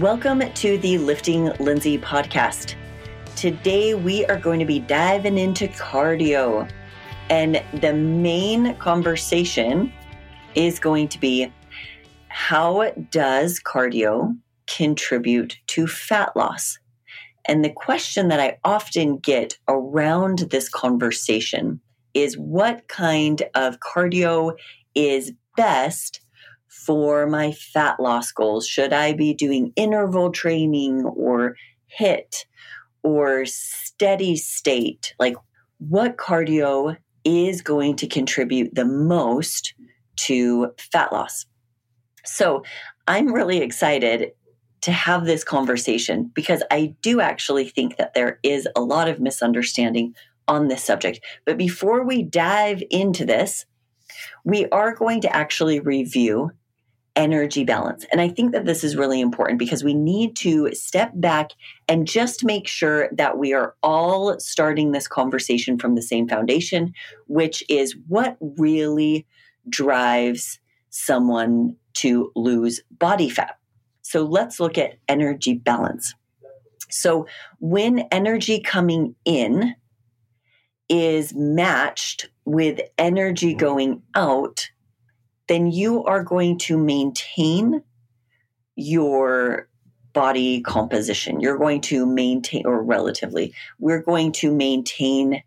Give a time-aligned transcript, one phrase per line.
[0.00, 2.74] Welcome to the Lifting Lindsay podcast.
[3.34, 6.70] Today we are going to be diving into cardio.
[7.30, 9.90] And the main conversation
[10.54, 11.50] is going to be
[12.28, 14.36] how does cardio
[14.66, 16.78] contribute to fat loss?
[17.46, 21.80] And the question that I often get around this conversation
[22.12, 24.56] is what kind of cardio
[24.94, 26.20] is best
[26.86, 28.66] for my fat loss goals?
[28.66, 32.46] Should I be doing interval training or HIT
[33.02, 35.14] or steady state?
[35.18, 35.36] Like,
[35.78, 39.74] what cardio is going to contribute the most
[40.16, 41.46] to fat loss?
[42.24, 42.62] So,
[43.08, 44.32] I'm really excited
[44.82, 49.20] to have this conversation because I do actually think that there is a lot of
[49.20, 50.14] misunderstanding
[50.48, 51.20] on this subject.
[51.44, 53.64] But before we dive into this,
[54.44, 56.52] we are going to actually review
[57.16, 58.04] energy balance.
[58.12, 61.50] And I think that this is really important because we need to step back
[61.88, 66.92] and just make sure that we are all starting this conversation from the same foundation,
[67.26, 69.26] which is what really
[69.68, 73.58] drives someone to lose body fat.
[74.02, 76.14] So let's look at energy balance.
[76.90, 77.26] So
[77.58, 79.74] when energy coming in
[80.88, 84.70] is matched with energy going out,
[85.48, 87.82] then you are going to maintain
[88.74, 89.68] your
[90.12, 91.40] body composition.
[91.40, 95.42] You're going to maintain, or relatively, we're going to maintain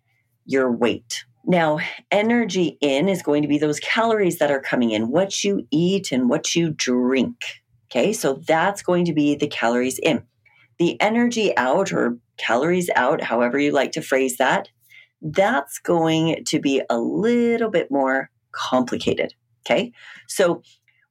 [0.45, 1.25] your weight.
[1.45, 1.79] Now,
[2.11, 6.11] energy in is going to be those calories that are coming in, what you eat
[6.11, 7.37] and what you drink.
[7.91, 10.23] Okay, so that's going to be the calories in.
[10.77, 14.69] The energy out, or calories out, however you like to phrase that,
[15.21, 19.33] that's going to be a little bit more complicated.
[19.65, 19.91] Okay.
[20.27, 20.61] So,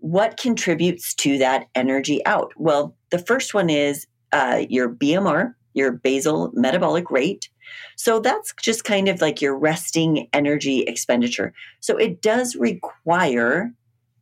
[0.00, 2.52] what contributes to that energy out?
[2.56, 7.48] Well, the first one is uh, your BMR, your basal metabolic rate.
[7.96, 11.52] So, that's just kind of like your resting energy expenditure.
[11.80, 13.72] So, it does require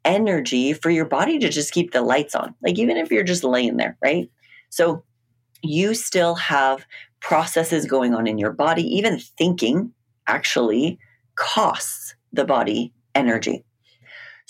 [0.05, 3.45] energy for your body to just keep the lights on, like even if you're just
[3.45, 4.31] laying there, right?
[4.71, 5.05] So,
[5.63, 6.87] you still have
[7.21, 8.83] processes going on in your body.
[8.83, 9.93] Even thinking
[10.27, 10.99] actually
[11.35, 13.65] costs the body energy.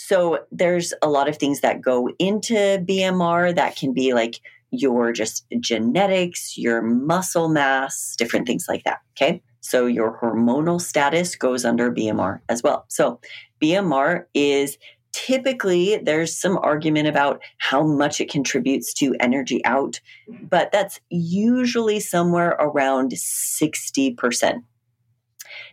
[0.07, 4.41] So there's a lot of things that go into BMR that can be like
[4.71, 9.01] your just genetics, your muscle mass, different things like that.
[9.17, 9.43] Okay.
[9.63, 12.85] So your hormonal status goes under BMR as well.
[12.87, 13.19] So
[13.61, 14.79] BMR is
[15.13, 20.01] typically there's some argument about how much it contributes to energy out,
[20.49, 24.63] but that's usually somewhere around 60%.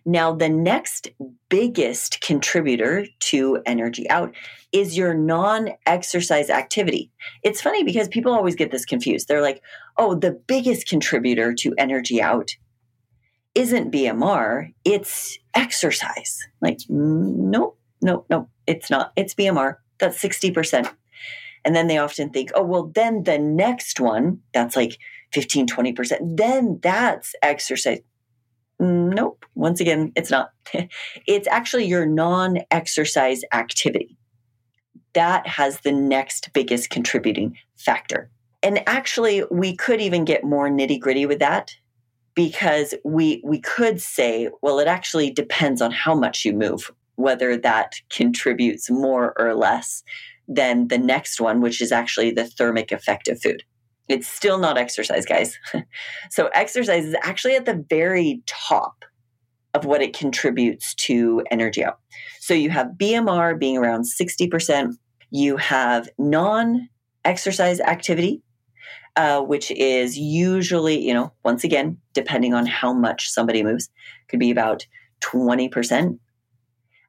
[0.05, 1.09] Now, the next
[1.49, 4.33] biggest contributor to energy out
[4.71, 7.11] is your non exercise activity.
[7.44, 9.27] It's funny because people always get this confused.
[9.27, 9.61] They're like,
[9.97, 12.51] oh, the biggest contributor to energy out
[13.55, 16.39] isn't BMR, it's exercise.
[16.61, 19.13] Like, nope, nope, nope, it's not.
[19.15, 19.75] It's BMR.
[20.00, 20.91] That's 60%.
[21.65, 24.97] And then they often think, oh, well, then the next one, that's like
[25.33, 28.00] 15, 20%, then that's exercise.
[28.83, 29.45] Nope.
[29.55, 30.51] Once again, it's not.
[31.27, 34.17] it's actually your non exercise activity.
[35.13, 38.29] That has the next biggest contributing factor.
[38.61, 41.75] And actually, we could even get more nitty gritty with that
[42.35, 47.55] because we, we could say, well, it actually depends on how much you move, whether
[47.57, 50.03] that contributes more or less
[50.47, 53.63] than the next one, which is actually the thermic effect of food.
[54.09, 55.57] It's still not exercise, guys.
[56.29, 59.05] so, exercise is actually at the very top
[59.73, 61.99] of what it contributes to energy out.
[62.39, 64.93] So, you have BMR being around 60%.
[65.31, 66.89] You have non
[67.25, 68.41] exercise activity,
[69.15, 73.89] uh, which is usually, you know, once again, depending on how much somebody moves,
[74.27, 74.85] could be about
[75.21, 76.19] 20%.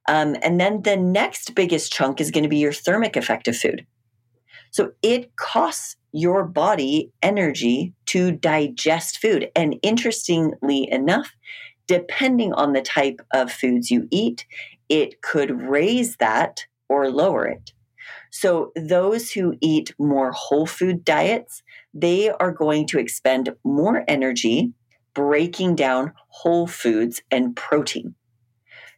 [0.06, 3.56] Um, and then the next biggest chunk is going to be your thermic effect of
[3.56, 3.86] food.
[4.70, 9.50] So it costs your body energy to digest food.
[9.56, 11.34] And interestingly enough,
[11.88, 14.46] depending on the type of foods you eat,
[14.88, 17.72] it could raise that or lower it.
[18.30, 21.62] So, those who eat more whole food diets,
[21.92, 24.72] they are going to expend more energy
[25.14, 28.14] breaking down whole foods and protein.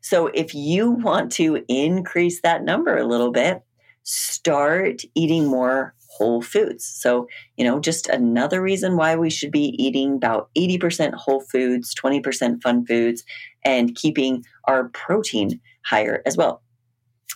[0.03, 3.63] So, if you want to increase that number a little bit,
[4.03, 6.85] start eating more whole foods.
[6.85, 11.95] So, you know, just another reason why we should be eating about 80% whole foods,
[11.95, 13.25] 20% fun foods,
[13.65, 16.63] and keeping our protein higher as well.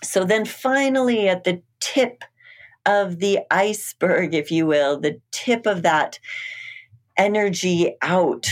[0.03, 2.25] So, then finally, at the tip
[2.87, 6.19] of the iceberg, if you will, the tip of that
[7.17, 8.49] energy out,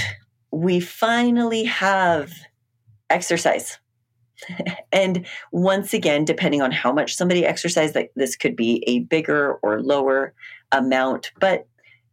[0.50, 2.32] we finally have
[3.08, 3.78] exercise.
[4.92, 9.54] and once again, depending on how much somebody exercises, like this could be a bigger
[9.62, 10.34] or lower
[10.72, 11.66] amount, but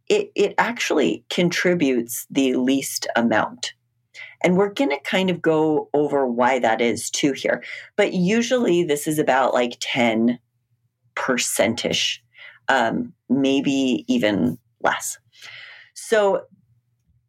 [0.08, 3.72] it, it actually contributes the least amount.
[4.42, 7.62] And we're going to kind of go over why that is too here.
[7.96, 10.38] But usually this is about like 10
[11.16, 12.18] percentish,
[12.68, 15.18] um, maybe even less.
[15.94, 16.42] So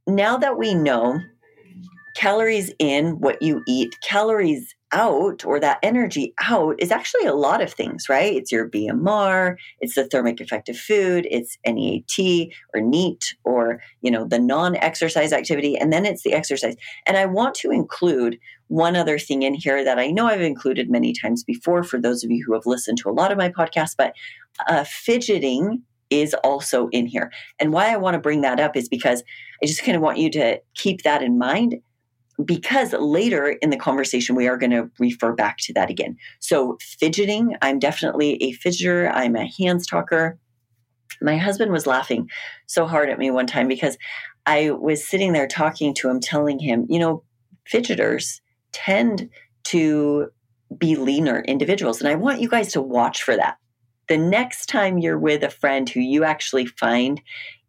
[0.06, 1.20] now that we know
[2.16, 7.62] calories in what you eat, calories out or that energy out is actually a lot
[7.62, 8.36] of things, right?
[8.36, 14.12] It's your BMR, it's the thermic effect of food, it's NEAT or NEAT or, you
[14.12, 16.76] know, the non-exercise activity and then it's the exercise.
[17.06, 20.90] And I want to include one other thing in here that I know I've included
[20.90, 23.50] many times before for those of you who have listened to a lot of my
[23.50, 24.14] podcasts, but
[24.68, 27.32] uh, fidgeting is also in here.
[27.60, 29.24] And why I want to bring that up is because
[29.62, 31.76] I just kind of want you to keep that in mind
[32.44, 36.18] because later in the conversation, we are going to refer back to that again.
[36.40, 40.38] So, fidgeting, I'm definitely a fidgeter, I'm a hands talker.
[41.22, 42.30] My husband was laughing
[42.68, 43.98] so hard at me one time because
[44.46, 47.24] I was sitting there talking to him, telling him, you know,
[47.72, 48.40] fidgeters
[48.72, 49.30] tend
[49.66, 50.28] to
[50.78, 52.00] be leaner individuals.
[52.00, 53.58] And I want you guys to watch for that.
[54.10, 57.22] The next time you're with a friend who you actually find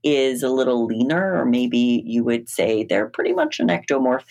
[0.05, 4.25] is a little leaner, or maybe you would say they're pretty much an ectomorph,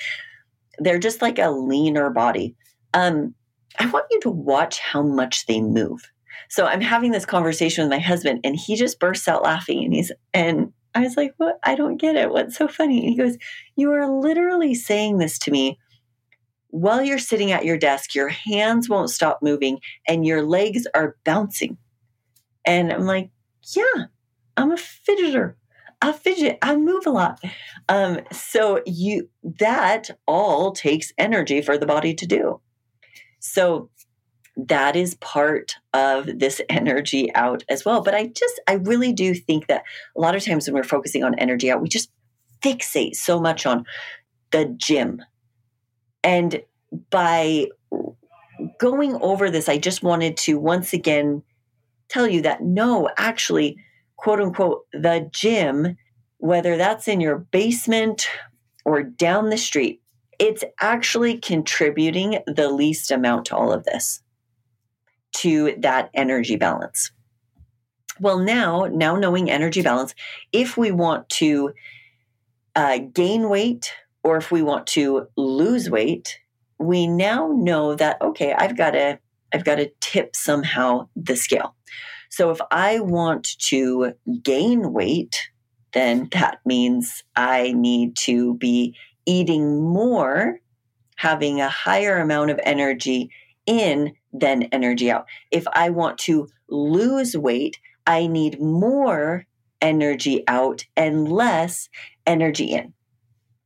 [0.79, 2.55] they're just like a leaner body.
[2.93, 3.35] Um,
[3.79, 6.01] I want you to watch how much they move.
[6.49, 9.93] So I'm having this conversation with my husband, and he just bursts out laughing, and
[9.93, 11.59] he's and I was like, "What?
[11.63, 12.31] I don't get it.
[12.31, 13.37] What's so funny?" And he goes,
[13.75, 15.77] "You are literally saying this to me."
[16.69, 21.15] While you're sitting at your desk, your hands won't stop moving and your legs are
[21.23, 21.77] bouncing.
[22.65, 23.31] And I'm like,
[23.75, 24.05] yeah,
[24.57, 25.55] I'm a fidgeter.
[26.01, 27.39] I fidget, I move a lot.
[27.89, 29.29] Um, so you
[29.59, 32.61] that all takes energy for the body to do.
[33.39, 33.89] So
[34.57, 38.01] that is part of this energy out as well.
[38.01, 39.83] But I just, I really do think that
[40.15, 42.11] a lot of times when we're focusing on energy out, we just
[42.61, 43.85] fixate so much on
[44.51, 45.21] the gym.
[46.23, 46.61] And
[47.09, 47.67] by
[48.79, 51.43] going over this, I just wanted to once again
[52.09, 53.77] tell you that no, actually,
[54.17, 55.97] quote unquote, the gym,
[56.37, 58.27] whether that's in your basement
[58.85, 60.01] or down the street,
[60.39, 64.21] it's actually contributing the least amount to all of this,
[65.37, 67.11] to that energy balance.
[68.19, 70.13] Well, now, now knowing energy balance,
[70.51, 71.73] if we want to
[72.75, 73.93] uh, gain weight
[74.23, 76.39] or if we want to lose weight,
[76.79, 79.19] we now know that okay, I've got to
[79.53, 81.75] I've got to tip somehow the scale.
[82.37, 84.13] So if I want to
[84.43, 85.49] gain weight,
[85.93, 88.95] then that means I need to be
[89.25, 90.59] eating more,
[91.15, 93.31] having a higher amount of energy
[93.65, 95.25] in than energy out.
[95.49, 99.47] If I want to lose weight, I need more
[99.81, 101.89] energy out and less
[102.27, 102.93] energy in.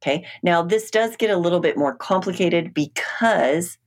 [0.01, 0.25] Okay.
[0.43, 3.77] Now, this does get a little bit more complicated because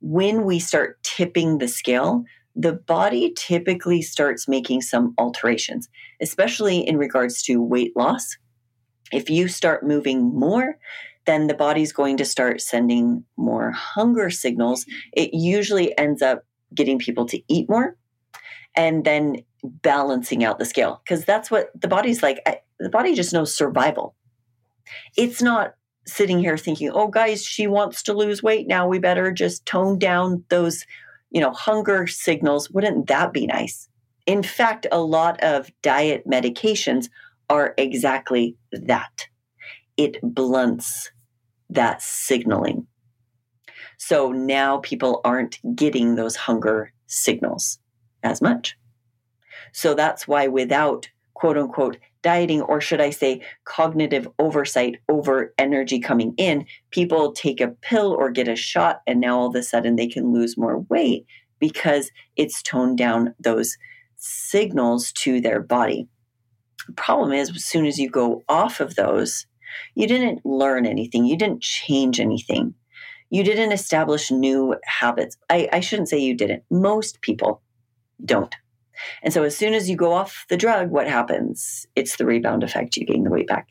[0.00, 2.24] when we start tipping the scale,
[2.56, 5.88] the body typically starts making some alterations,
[6.22, 8.36] especially in regards to weight loss.
[9.12, 10.78] If you start moving more,
[11.26, 14.86] then the body's going to start sending more hunger signals.
[15.12, 16.44] It usually ends up
[16.74, 17.96] getting people to eat more
[18.74, 22.40] and then balancing out the scale because that's what the body's like.
[22.78, 24.14] The body just knows survival.
[25.16, 25.74] It's not
[26.06, 28.86] sitting here thinking, oh, guys, she wants to lose weight now.
[28.86, 30.84] We better just tone down those
[31.30, 32.70] you know, hunger signals.
[32.70, 33.88] Wouldn't that be nice?
[34.26, 37.08] In fact, a lot of diet medications
[37.48, 39.26] are exactly that.
[39.96, 41.10] It blunts
[41.70, 42.86] that signaling.
[43.98, 47.78] So now people aren't getting those hunger signals
[48.22, 48.76] as much.
[49.72, 56.00] So that's why without quote unquote dieting, or should I say, cognitive oversight over energy
[56.00, 59.62] coming in, people take a pill or get a shot, and now all of a
[59.62, 61.24] sudden they can lose more weight
[61.60, 63.76] because it's toned down those
[64.16, 66.08] signals to their body.
[66.88, 69.46] The problem is, as soon as you go off of those,
[69.94, 72.74] you didn't learn anything, you didn't change anything,
[73.30, 75.36] you didn't establish new habits.
[75.48, 77.62] I, I shouldn't say you didn't, most people
[78.24, 78.56] don't.
[79.22, 81.86] And so as soon as you go off the drug, what happens?
[81.96, 82.96] It's the rebound effect.
[82.96, 83.70] You gain the weight back.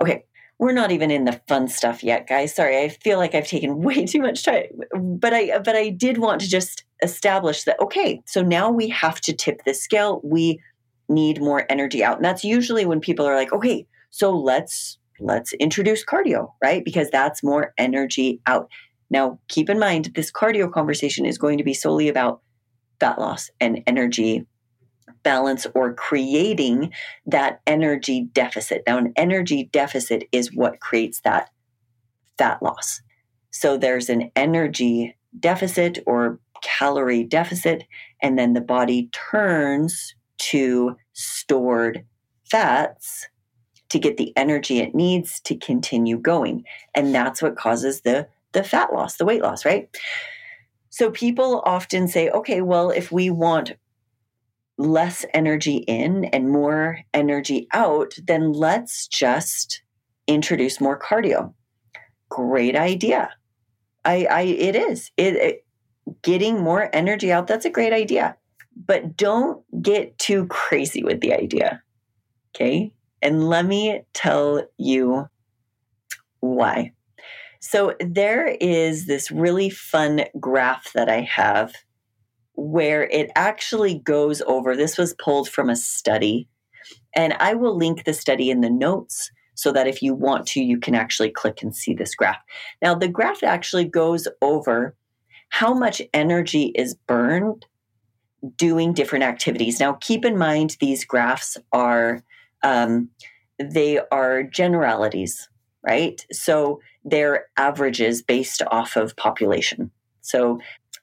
[0.00, 0.24] Okay,
[0.58, 2.54] we're not even in the fun stuff yet, guys.
[2.54, 6.18] Sorry, I feel like I've taken way too much time, but I but I did
[6.18, 10.20] want to just establish that okay, so now we have to tip the scale.
[10.24, 10.60] We
[11.08, 12.16] need more energy out.
[12.16, 16.84] And that's usually when people are like, "Okay, so let's let's introduce cardio, right?
[16.84, 18.68] Because that's more energy out."
[19.10, 22.42] Now, keep in mind this cardio conversation is going to be solely about
[23.00, 24.44] fat loss and energy
[25.22, 26.92] balance or creating
[27.26, 28.82] that energy deficit.
[28.86, 31.50] Now, an energy deficit is what creates that
[32.36, 33.02] fat loss.
[33.50, 37.84] So there's an energy deficit or calorie deficit,
[38.22, 42.04] and then the body turns to stored
[42.50, 43.26] fats
[43.88, 46.64] to get the energy it needs to continue going.
[46.94, 49.88] And that's what causes the, the fat loss, the weight loss, right?
[50.90, 53.72] So people often say, okay, well, if we want
[54.78, 59.82] less energy in and more energy out, then let's just
[60.26, 61.52] introduce more cardio.
[62.28, 63.30] Great idea.
[64.04, 65.10] I, I it is.
[65.16, 65.66] It, it
[66.22, 68.36] getting more energy out, that's a great idea.
[68.86, 71.82] But don't get too crazy with the idea.
[72.54, 72.92] Okay?
[73.20, 75.26] And let me tell you
[76.40, 76.92] why.
[77.60, 81.74] So, there is this really fun graph that I have
[82.60, 84.74] where it actually goes over.
[84.74, 86.48] This was pulled from a study,
[87.14, 90.60] and I will link the study in the notes so that if you want to,
[90.60, 92.38] you can actually click and see this graph.
[92.82, 94.96] Now, the graph actually goes over
[95.50, 97.64] how much energy is burned
[98.56, 99.78] doing different activities.
[99.78, 102.24] Now, keep in mind these graphs are
[102.64, 103.10] um,
[103.60, 105.48] they are generalities,
[105.86, 106.24] right?
[106.32, 109.92] So they're averages based off of population.
[110.22, 110.58] So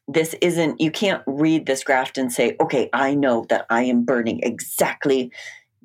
[0.08, 4.06] this isn't you can't read this graph and say okay i know that i am
[4.06, 5.32] burning exactly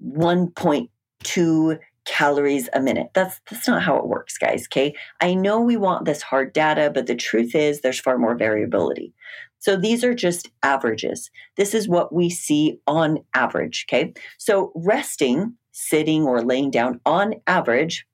[0.04, 3.10] 1.2 calories a minute.
[3.14, 4.94] That's that's not how it works guys okay?
[5.20, 9.12] I know we want this hard data but the truth is there's far more variability.
[9.58, 11.30] So these are just averages.
[11.56, 14.14] This is what we see on average okay?
[14.38, 18.06] So resting sitting or laying down on average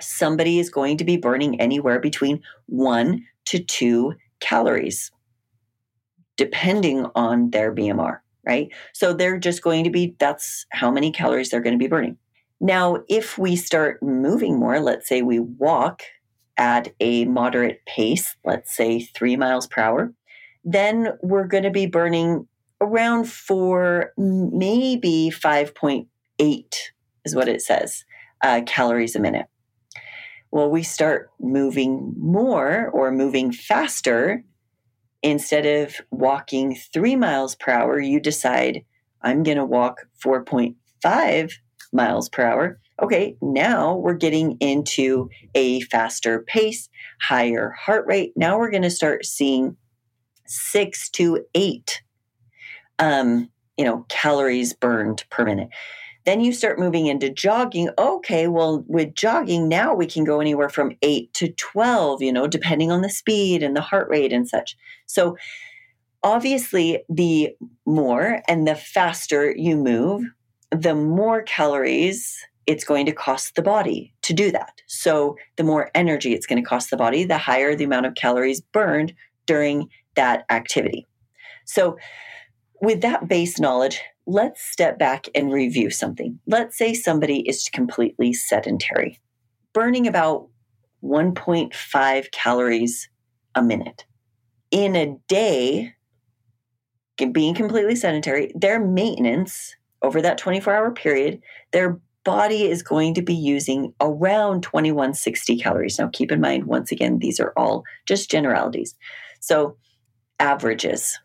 [0.00, 5.12] somebody is going to be burning anywhere between 1 to 2 calories
[6.36, 8.68] depending on their BMR, right?
[8.92, 12.18] So they're just going to be, that's how many calories they're going to be burning.
[12.60, 16.02] Now, if we start moving more, let's say we walk
[16.56, 20.12] at a moderate pace, let's say three miles per hour,
[20.64, 22.46] then we're going to be burning
[22.80, 26.74] around four, maybe 5.8
[27.24, 28.04] is what it says,
[28.42, 29.46] uh, calories a minute.
[30.50, 34.44] Well, we start moving more or moving faster,
[35.22, 38.84] instead of walking three miles per hour, you decide,
[39.22, 41.52] I'm going to walk 4.5
[41.92, 42.80] miles per hour.
[43.02, 46.88] Okay, now we're getting into a faster pace,
[47.20, 48.32] higher heart rate.
[48.36, 49.76] Now we're going to start seeing
[50.46, 52.02] six to eight,
[52.98, 55.68] um, you know, calories burned per minute.
[56.24, 57.90] Then you start moving into jogging.
[57.98, 62.46] Okay, well, with jogging, now we can go anywhere from eight to 12, you know,
[62.46, 64.76] depending on the speed and the heart rate and such.
[65.06, 65.36] So,
[66.22, 67.50] obviously, the
[67.84, 70.22] more and the faster you move,
[70.70, 74.80] the more calories it's going to cost the body to do that.
[74.86, 78.14] So, the more energy it's going to cost the body, the higher the amount of
[78.14, 79.12] calories burned
[79.46, 81.08] during that activity.
[81.64, 81.98] So,
[82.80, 86.38] with that base knowledge, let's step back and review something.
[86.46, 89.20] Let's say somebody is completely sedentary,
[89.72, 90.48] burning about
[91.02, 93.08] 1.5 calories
[93.54, 94.04] a minute.
[94.70, 95.94] In a day,
[97.32, 101.40] being completely sedentary, their maintenance over that 24 hour period,
[101.72, 105.98] their body is going to be using around 2160 calories.
[105.98, 108.94] Now, keep in mind, once again, these are all just generalities.
[109.40, 109.76] So,
[110.38, 111.18] averages.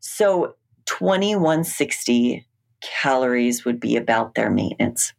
[0.00, 0.54] So,
[0.98, 2.46] 2160
[2.82, 5.14] calories would be about their maintenance.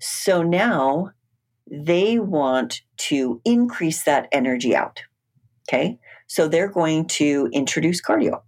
[0.00, 1.10] So now
[1.68, 5.00] they want to increase that energy out.
[5.68, 5.98] Okay.
[6.28, 8.42] So they're going to introduce cardio.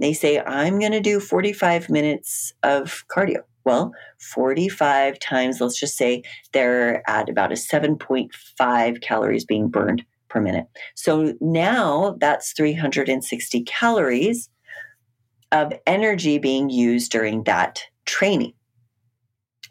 [0.00, 3.42] They say, I'm going to do 45 minutes of cardio.
[3.64, 10.40] Well, 45 times, let's just say they're at about a 7.5 calories being burned per
[10.40, 10.66] minute.
[10.96, 14.50] So now that's 360 calories
[15.54, 18.52] of energy being used during that training.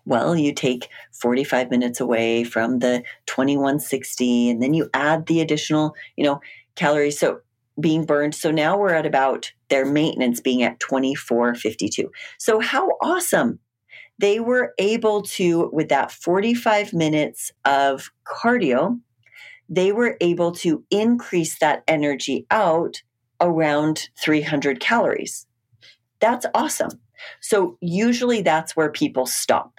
[0.05, 5.95] Well, you take 45 minutes away from the 2160 and then you add the additional,
[6.15, 6.39] you know,
[6.75, 7.41] calories so
[7.79, 8.33] being burned.
[8.33, 12.09] So now we're at about their maintenance being at 2452.
[12.37, 13.59] So how awesome
[14.19, 18.99] they were able to, with that 45 minutes of cardio,
[19.67, 23.01] they were able to increase that energy out
[23.41, 25.45] around 300 calories.
[26.23, 27.01] That's awesome.
[27.41, 29.73] So, usually that's where people stop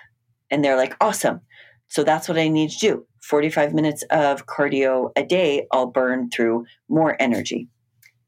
[0.50, 1.40] and they're like, awesome.
[1.88, 3.06] So, that's what I need to do.
[3.22, 7.68] 45 minutes of cardio a day, I'll burn through more energy.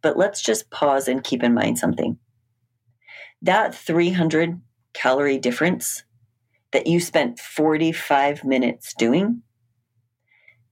[0.01, 2.17] But let's just pause and keep in mind something.
[3.43, 4.63] That 300
[4.95, 6.03] calorie difference
[6.73, 9.43] that you spent 45 minutes doing,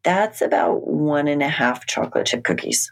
[0.02, 2.90] that's about one and a half chocolate chip cookies.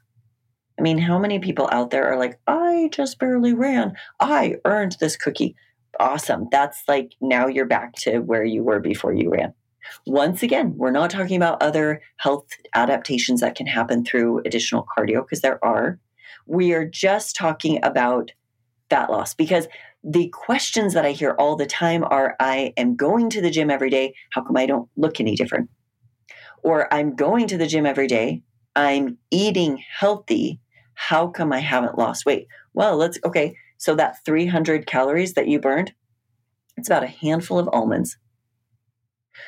[0.79, 3.95] I mean, how many people out there are like, I just barely ran.
[4.21, 5.55] I earned this cookie.
[6.00, 6.49] Awesome.
[6.50, 9.52] That's like now you're back to where you were before you ran.
[10.07, 15.23] Once again, we're not talking about other health adaptations that can happen through additional cardio
[15.23, 15.99] because there are.
[16.47, 18.33] We are just talking about
[18.88, 19.69] fat loss because
[20.05, 23.71] the questions that I hear all the time are I am going to the gym
[23.71, 24.14] every day.
[24.33, 25.71] How come I don't look any different?
[26.62, 28.43] Or I'm going to the gym every day.
[28.75, 30.61] I'm eating healthy.
[30.95, 32.47] How come I haven't lost weight?
[32.75, 33.57] Well, let's, okay.
[33.79, 35.93] So that 300 calories that you burned,
[36.76, 38.17] it's about a handful of almonds.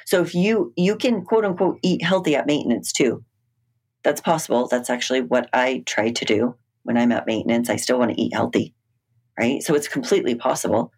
[0.07, 3.25] So if you, you can quote unquote eat healthy at maintenance too.
[4.03, 4.67] That's possible.
[4.67, 7.71] That's actually what I try to do when I'm at maintenance.
[7.71, 8.75] I still want to eat healthy
[9.39, 9.63] right?
[9.63, 10.93] So it's completely possible.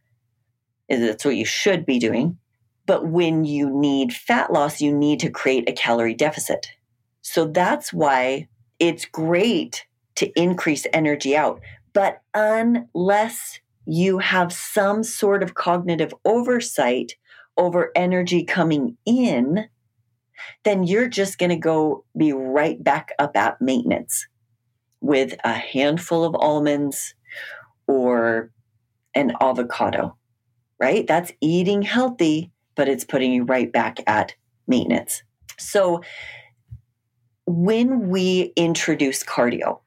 [0.89, 2.39] That's what you should be doing.
[2.87, 6.69] But when you need fat loss, you need to create a calorie deficit.
[7.29, 8.47] So that's why
[8.79, 11.61] it's great to increase energy out.
[11.93, 17.17] But unless you have some sort of cognitive oversight
[17.57, 19.67] over energy coming in,
[20.63, 24.29] then you're just going to go be right back up at maintenance
[25.01, 27.15] with a handful of almonds,
[27.89, 28.53] or
[29.15, 30.17] an avocado,
[30.79, 31.07] right?
[31.09, 34.35] That's eating healthy, but it's putting you right back at
[34.69, 35.25] maintenance.
[35.59, 36.03] So
[37.47, 39.81] when we introduce cardio,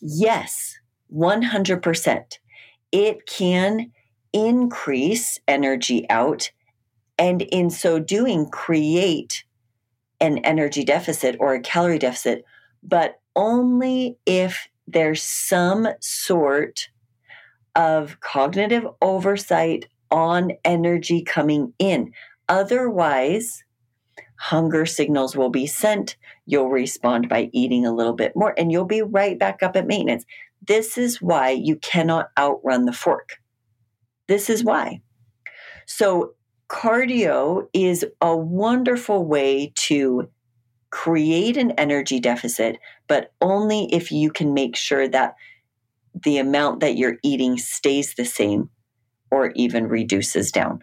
[0.00, 0.78] yes,
[1.14, 2.38] 100%,
[2.92, 3.92] it can
[4.32, 6.50] increase energy out
[7.18, 9.44] and in so doing create
[10.20, 12.44] an energy deficit or a calorie deficit,
[12.82, 16.88] but only if there's some sort
[17.74, 22.12] of cognitive oversight on energy coming in.
[22.48, 23.64] Otherwise,
[24.42, 26.16] hunger signals will be sent.
[26.46, 29.86] You'll respond by eating a little bit more, and you'll be right back up at
[29.86, 30.24] maintenance.
[30.66, 33.36] This is why you cannot outrun the fork.
[34.26, 35.00] This is why.
[35.86, 36.34] So,
[36.68, 40.28] cardio is a wonderful way to
[40.90, 45.36] create an energy deficit, but only if you can make sure that
[46.20, 48.70] the amount that you're eating stays the same
[49.30, 50.82] or even reduces down.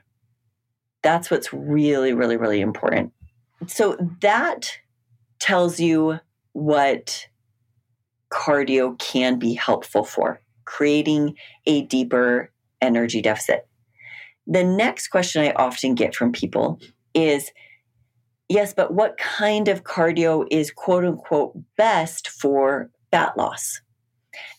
[1.03, 3.11] That's what's really, really, really important.
[3.67, 4.71] So that
[5.39, 6.19] tells you
[6.53, 7.27] what
[8.31, 13.67] cardio can be helpful for, creating a deeper energy deficit.
[14.47, 16.79] The next question I often get from people
[17.13, 17.51] is
[18.47, 23.81] yes, but what kind of cardio is quote unquote best for fat loss?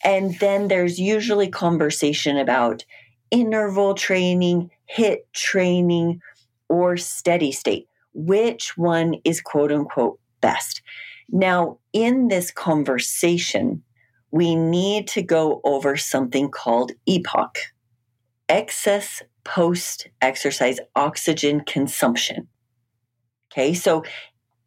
[0.05, 2.85] And then there's usually conversation about
[3.31, 6.21] interval training, HIT training,
[6.69, 7.90] or steady state.
[8.13, 10.83] Which one is quote unquote best?
[11.29, 13.83] Now, in this conversation,
[14.31, 17.51] we need to go over something called EPOC
[18.49, 22.49] excess post exercise oxygen consumption.
[23.53, 24.03] Okay, so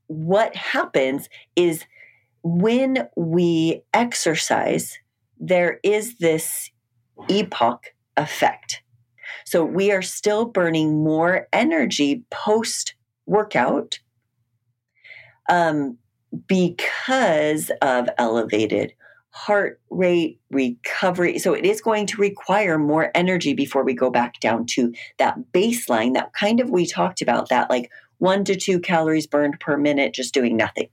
[0.08, 1.86] what happens is
[2.44, 4.98] when we exercise,
[5.40, 6.70] there is this
[7.30, 7.78] EPOC
[8.18, 8.82] effect.
[9.46, 14.00] So we are still burning more energy post workout
[15.50, 15.98] um,
[16.48, 18.94] because of elevated
[19.30, 21.40] heart rate recovery.
[21.40, 25.38] So it is going to require more energy before we go back down to that
[25.52, 29.76] baseline that kind of we talked about that like one to two calories burned per
[29.76, 30.88] minute just doing nothing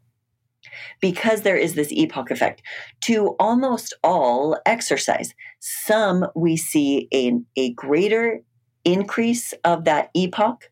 [1.01, 2.63] because there is this EPOC effect
[3.03, 5.35] to almost all exercise.
[5.59, 8.41] Some we see a, a greater
[8.85, 10.63] increase of that EPOC,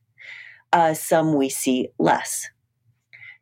[0.73, 2.49] uh, some we see less.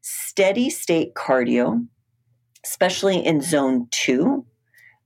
[0.00, 1.86] Steady state cardio,
[2.64, 4.46] especially in zone two,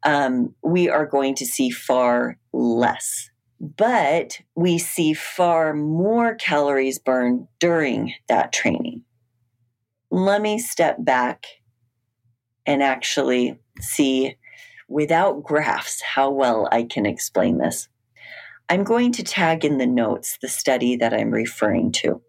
[0.04, 3.30] um, we are going to see far less.
[3.61, 9.04] But we see far more calories burned during that training
[10.11, 11.46] let me step back
[12.66, 14.37] and actually see
[14.88, 17.88] without graphs how well I can explain this.
[18.70, 22.22] I'm going to tag in the notes the study that I'm referring to.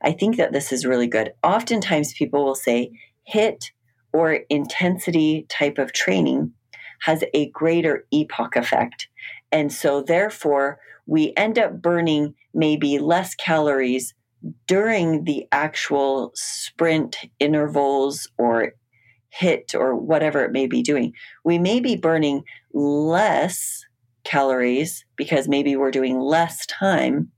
[0.00, 1.32] I think that this is really good.
[1.42, 2.92] Oftentimes, people will say
[3.24, 3.72] HIT
[4.12, 6.52] or intensity type of training
[7.00, 9.08] has a greater EPOC effect.
[9.50, 14.14] And so, therefore, we end up burning maybe less calories
[14.68, 18.74] during the actual sprint intervals or
[19.30, 21.14] HIT or whatever it may be doing.
[21.44, 23.84] We may be burning less
[24.24, 27.30] calories because maybe we're doing less time,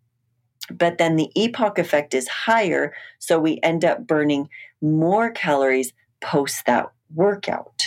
[0.70, 2.94] but then the EPOC effect is higher.
[3.18, 4.48] So we end up burning
[4.80, 7.82] more calories post that workout.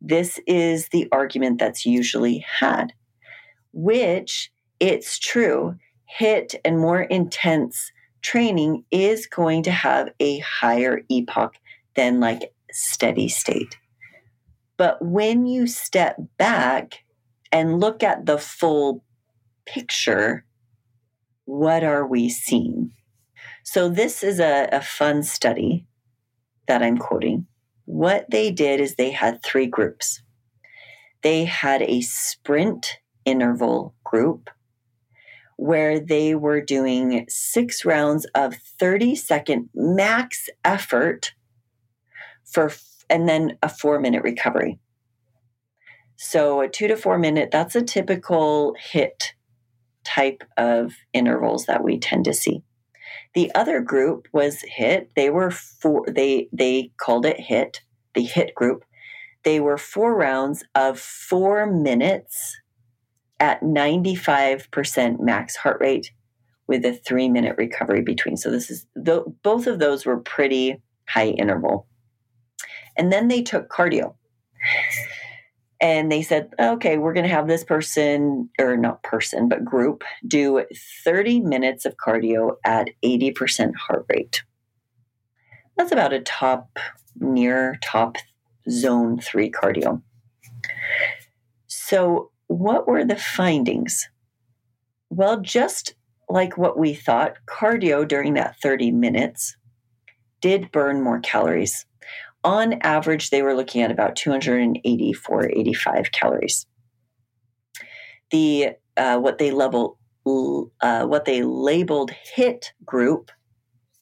[0.00, 2.92] This is the argument that's usually had,
[3.72, 4.50] which
[4.80, 5.76] it's true.
[6.06, 7.90] HIT and more intense
[8.22, 11.50] training is going to have a higher EPOC
[11.94, 13.78] than like steady state.
[14.76, 17.03] But when you step back
[17.54, 19.04] and look at the full
[19.64, 20.44] picture,
[21.44, 22.90] what are we seeing?
[23.62, 25.86] So, this is a, a fun study
[26.66, 27.46] that I'm quoting.
[27.84, 30.20] What they did is they had three groups.
[31.22, 34.50] They had a sprint interval group
[35.56, 41.32] where they were doing six rounds of 30 second max effort
[42.44, 42.72] for
[43.08, 44.80] and then a four minute recovery.
[46.16, 49.34] So a two to four minute, that's a typical HIT
[50.04, 52.62] type of intervals that we tend to see.
[53.34, 55.10] The other group was HIT.
[55.16, 57.80] They were four, they they called it HIT,
[58.14, 58.84] the HIT group.
[59.42, 62.60] They were four rounds of four minutes
[63.40, 66.12] at 95% max heart rate
[66.66, 68.36] with a three minute recovery between.
[68.36, 71.86] So this is both of those were pretty high interval.
[72.96, 74.14] And then they took cardio.
[75.84, 80.02] And they said, okay, we're going to have this person, or not person, but group,
[80.26, 80.64] do
[81.04, 84.44] 30 minutes of cardio at 80% heart rate.
[85.76, 86.78] That's about a top,
[87.16, 88.16] near top
[88.70, 90.00] zone three cardio.
[91.66, 94.08] So, what were the findings?
[95.10, 95.96] Well, just
[96.30, 99.54] like what we thought, cardio during that 30 minutes
[100.40, 101.84] did burn more calories
[102.44, 106.66] on average, they were looking at about 284, 85 calories.
[108.30, 113.30] The uh, what they level uh, what they labeled HIT group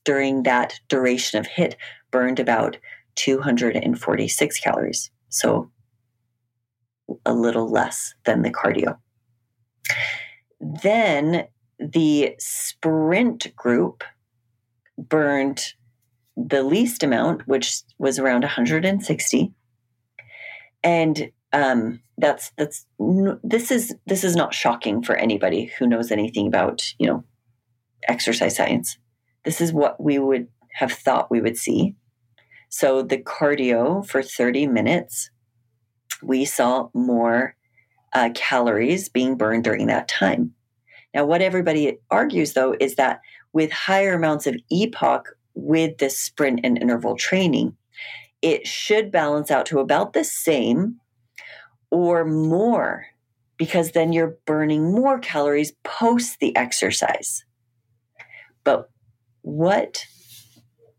[0.04, 1.76] during that duration of HIT
[2.10, 2.76] burned about
[3.16, 5.70] 246 calories, so
[7.26, 8.98] a little less than the cardio.
[10.60, 11.46] Then
[11.78, 14.04] the sprint group
[14.96, 15.74] burned
[16.36, 19.52] the least amount, which was around 160,
[20.82, 22.86] and um, that's that's
[23.42, 27.24] this is this is not shocking for anybody who knows anything about you know
[28.08, 28.98] exercise science.
[29.44, 31.94] This is what we would have thought we would see.
[32.68, 35.30] So the cardio for 30 minutes,
[36.22, 37.54] we saw more
[38.14, 40.54] uh, calories being burned during that time.
[41.14, 43.20] Now, what everybody argues though is that
[43.52, 45.22] with higher amounts of EPOC
[45.54, 47.76] with this sprint and interval training,
[48.40, 50.96] it should balance out to about the same
[51.90, 53.06] or more
[53.56, 57.44] because then you're burning more calories post the exercise.
[58.64, 58.90] But
[59.42, 60.06] what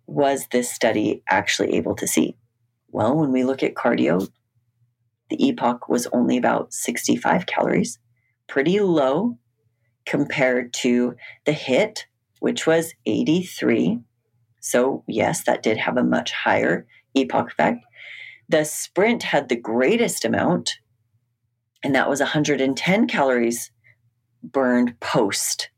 [0.07, 2.37] was this study actually able to see?
[2.89, 4.29] Well, when we look at cardio,
[5.29, 7.97] the EPOC was only about 65 calories,
[8.47, 9.37] pretty low
[10.05, 12.05] compared to the HIT,
[12.39, 13.99] which was 83.
[14.65, 17.85] So, yes, that did have a much higher EPOC effect.
[18.47, 20.77] The sprint had the greatest amount,
[21.83, 23.71] and that was 110 calories
[24.41, 25.69] burned post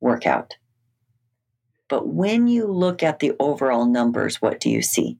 [0.00, 0.56] workout.
[1.86, 5.18] But when you look at the overall numbers, what do you see?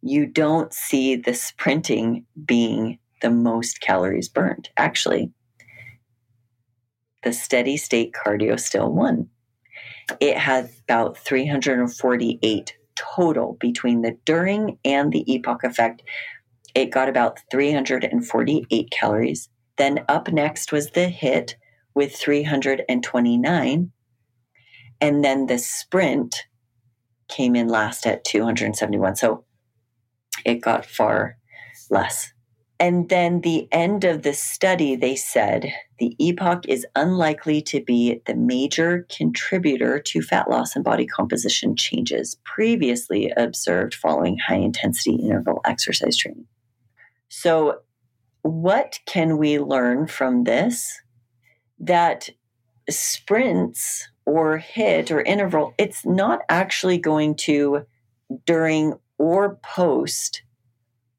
[0.00, 4.70] You don't see the sprinting being the most calories burned.
[4.78, 5.32] Actually,
[7.22, 9.28] the steady state cardio still won
[10.20, 16.02] it had about 348 total between the during and the EPOC effect.
[16.74, 19.48] It got about 348 calories.
[19.76, 21.56] Then up next was the hit
[21.94, 23.92] with 329.
[25.00, 26.44] And then the sprint
[27.28, 29.16] came in last at 271.
[29.16, 29.44] So
[30.44, 31.36] it got far
[31.90, 32.32] less.
[32.80, 38.22] And then the end of the study, they said the EPOC is unlikely to be
[38.24, 45.16] the major contributor to fat loss and body composition changes previously observed following high intensity
[45.16, 46.46] interval exercise training.
[47.28, 47.80] So,
[48.42, 51.00] what can we learn from this?
[51.80, 52.28] that
[52.88, 57.86] sprints or hit or interval, it's not actually going to,
[58.46, 60.42] during or post,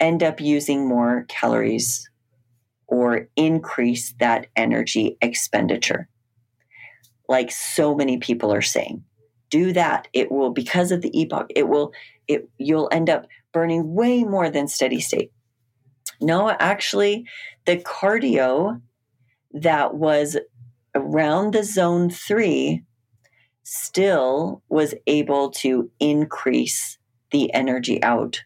[0.01, 2.09] end up using more calories
[2.87, 6.09] or increase that energy expenditure.
[7.29, 9.05] Like so many people are saying,
[9.49, 10.09] do that.
[10.11, 11.93] It will, because of the EPOC, it will,
[12.27, 15.31] it, you'll end up burning way more than steady state.
[16.19, 17.25] No, actually,
[17.65, 18.81] the cardio
[19.53, 20.37] that was
[20.95, 22.83] around the zone three
[23.63, 26.97] still was able to increase
[27.31, 28.41] the energy out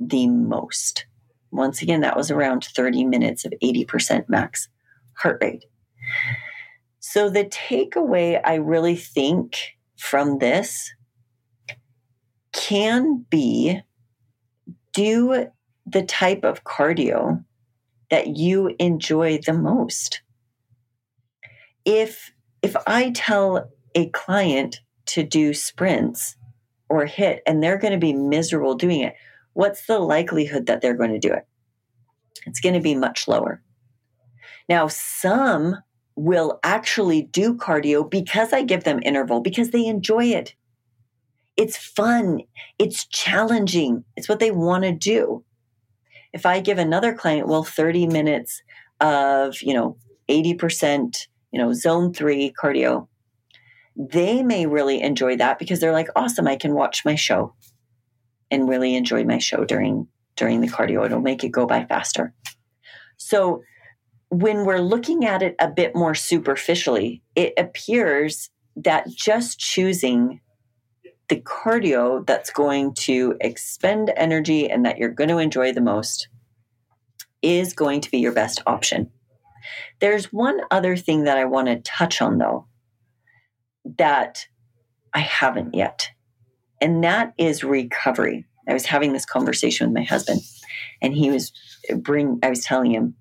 [0.00, 1.06] the most.
[1.52, 4.68] Once again, that was around 30 minutes of 80% max
[5.14, 5.64] heart rate.
[7.00, 10.92] So, the takeaway I really think from this
[12.52, 13.80] can be
[14.92, 15.46] do
[15.86, 17.44] the type of cardio
[18.10, 20.22] that you enjoy the most.
[21.84, 22.32] If
[22.62, 26.36] if I tell a client to do sprints
[26.88, 29.14] or hit and they're going to be miserable doing it,
[29.60, 31.46] what's the likelihood that they're going to do it?
[32.46, 33.62] It's going to be much lower.
[34.70, 35.76] Now, some
[36.16, 40.54] will actually do cardio because I give them interval because they enjoy it.
[41.58, 42.40] It's fun,
[42.78, 45.44] it's challenging, it's what they want to do.
[46.32, 48.62] If I give another client, well, 30 minutes
[48.98, 49.98] of, you know,
[50.30, 53.08] 80%, you know, zone three cardio,
[53.94, 57.54] they may really enjoy that because they're like, awesome, I can watch my show
[58.50, 61.04] and really enjoy my show during during the cardio.
[61.04, 62.34] It'll make it go by faster.
[63.16, 63.62] So
[64.30, 70.40] when we're looking at it a bit more superficially, it appears that just choosing
[71.28, 76.28] the cardio that's going to expend energy and that you're going to enjoy the most
[77.42, 79.10] is going to be your best option.
[80.00, 82.66] There's one other thing that I want to touch on though
[83.98, 84.46] that
[85.12, 86.10] I haven't yet,
[86.80, 88.46] and that is recovery.
[88.68, 90.40] I was having this conversation with my husband,
[91.02, 91.52] and he was
[91.96, 92.38] bring.
[92.42, 93.14] I was telling him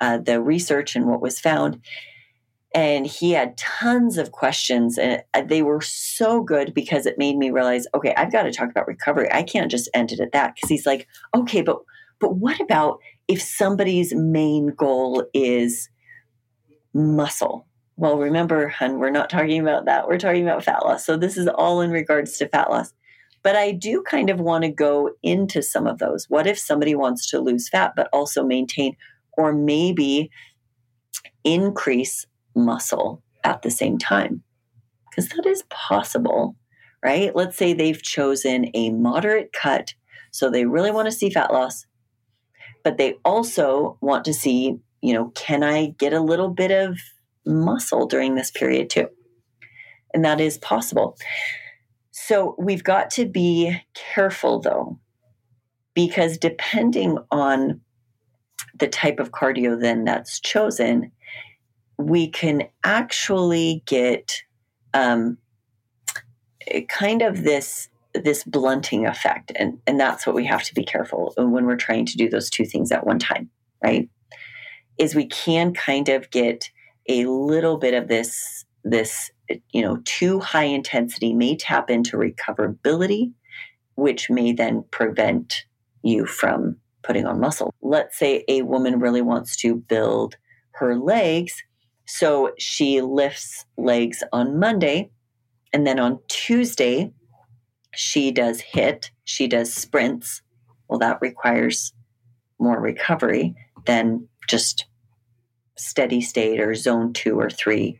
[0.00, 1.80] uh, the research and what was found,
[2.74, 7.50] and he had tons of questions, and they were so good because it made me
[7.50, 9.28] realize, okay, I've got to talk about recovery.
[9.32, 11.78] I can't just end it at that because he's like, okay, but
[12.18, 12.98] but what about
[13.28, 15.88] if somebody's main goal is
[16.94, 17.66] muscle?
[17.96, 20.06] Well, remember, hun, we're not talking about that.
[20.06, 21.04] We're talking about fat loss.
[21.04, 22.92] So this is all in regards to fat loss.
[23.46, 26.26] But I do kind of want to go into some of those.
[26.28, 28.96] What if somebody wants to lose fat, but also maintain
[29.38, 30.30] or maybe
[31.44, 34.42] increase muscle at the same time?
[35.08, 36.56] Because that is possible,
[37.04, 37.36] right?
[37.36, 39.94] Let's say they've chosen a moderate cut.
[40.32, 41.86] So they really want to see fat loss,
[42.82, 46.98] but they also want to see, you know, can I get a little bit of
[47.46, 49.06] muscle during this period too.
[50.12, 51.16] And that is possible.
[52.26, 54.98] So we've got to be careful though,
[55.94, 57.82] because depending on
[58.74, 61.12] the type of cardio then that's chosen,
[61.98, 64.42] we can actually get
[64.92, 65.38] um,
[66.88, 71.32] kind of this this blunting effect and and that's what we have to be careful
[71.36, 73.50] when we're trying to do those two things at one time
[73.84, 74.08] right?
[74.98, 76.70] Is we can kind of get
[77.08, 79.30] a little bit of this this
[79.70, 83.32] you know too high intensity may tap into recoverability
[83.94, 85.64] which may then prevent
[86.02, 87.72] you from putting on muscle.
[87.80, 90.36] Let's say a woman really wants to build
[90.72, 91.62] her legs
[92.06, 95.10] so she lifts legs on monday
[95.72, 97.10] and then on tuesday
[97.94, 100.42] she does hit, she does sprints.
[100.88, 101.92] Well that requires
[102.58, 103.54] more recovery
[103.86, 104.86] than just
[105.76, 107.98] steady state or zone two or three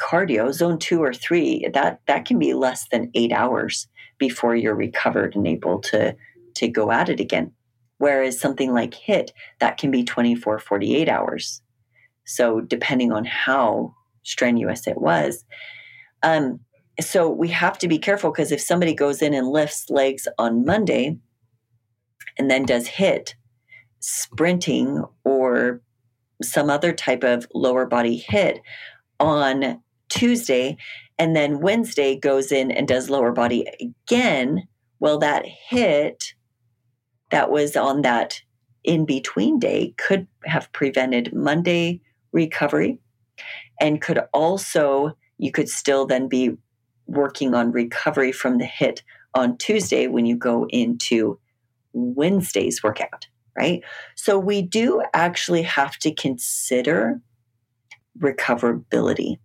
[0.00, 4.74] cardio zone two or three that that can be less than eight hours before you're
[4.74, 6.14] recovered and able to
[6.54, 7.52] to go at it again.
[7.98, 11.62] Whereas something like HIT, that can be 24 48 hours.
[12.24, 15.44] So depending on how strenuous it was
[16.22, 16.60] um,
[17.00, 20.64] so we have to be careful because if somebody goes in and lifts legs on
[20.64, 21.16] monday
[22.38, 23.34] and then does hit
[24.00, 25.80] sprinting or
[26.42, 28.60] some other type of lower body hit
[29.20, 29.80] on
[30.18, 30.76] Tuesday,
[31.18, 34.66] and then Wednesday goes in and does lower body again.
[35.00, 36.34] Well, that hit
[37.30, 38.40] that was on that
[38.84, 42.00] in between day could have prevented Monday
[42.32, 42.98] recovery
[43.80, 46.56] and could also, you could still then be
[47.06, 49.02] working on recovery from the hit
[49.34, 51.38] on Tuesday when you go into
[51.92, 53.26] Wednesday's workout
[53.58, 53.82] right?
[54.14, 57.20] So we do actually have to consider
[58.20, 59.38] recoverability.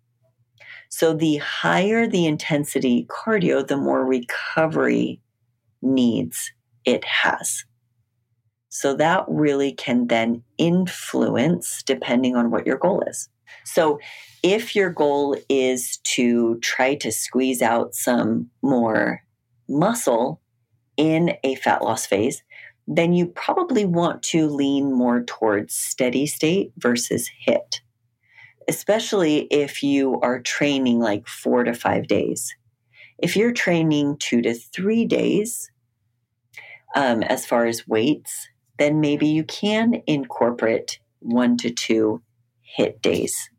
[0.96, 5.20] So the higher the intensity cardio, the more recovery
[5.82, 6.52] needs
[6.86, 7.66] it has.
[8.70, 13.28] So that really can then influence depending on what your goal is.
[13.66, 13.98] So
[14.44, 19.24] if your goal is to try to squeeze out some more
[19.68, 20.42] muscle
[20.96, 22.44] in a fat loss phase,
[22.86, 27.80] then you probably want to lean more towards steady state versus HIIT,
[28.68, 32.56] especially if you are training like four to five days.
[33.18, 35.72] If you're training two to three days,
[36.96, 42.22] um, as far as weights, then maybe you can incorporate one to two
[42.62, 43.50] HIT days.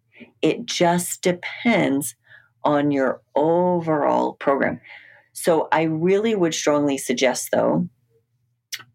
[0.42, 2.14] It just depends
[2.62, 4.80] on your overall program.
[5.32, 7.88] So I really would strongly suggest, though,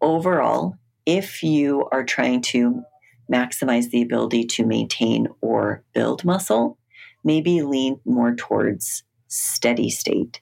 [0.00, 2.82] overall, if you are trying to
[3.30, 6.78] maximize the ability to maintain or build muscle,
[7.24, 10.40] maybe lean more towards steady state.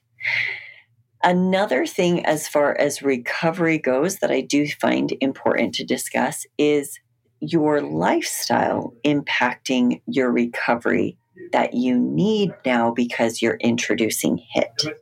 [1.23, 6.99] Another thing, as far as recovery goes, that I do find important to discuss is
[7.41, 11.17] your lifestyle impacting your recovery
[11.51, 14.97] that you need now because you're introducing HIT.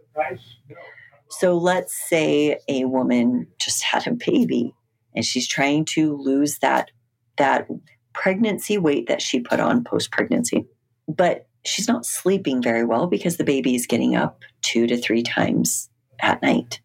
[1.30, 4.74] So let's say a woman just had a baby
[5.16, 6.92] and she's trying to lose that
[7.38, 7.68] that
[8.14, 10.66] pregnancy weight that she put on post pregnancy.
[11.08, 15.24] But she's not sleeping very well because the baby is getting up 2 to 3
[15.24, 15.90] times
[16.22, 16.82] at night.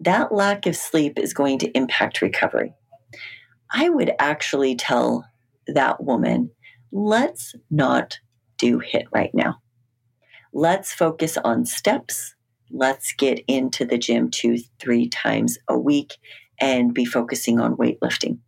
[0.00, 2.74] That lack of sleep is going to impact recovery.
[3.70, 5.24] I would actually tell
[5.68, 6.50] that woman,
[6.90, 8.18] let's not
[8.58, 9.58] do HIT right now.
[10.52, 12.34] Let's focus on steps.
[12.70, 16.16] Let's get into the gym two, three times a week
[16.60, 18.38] and be focusing on weightlifting.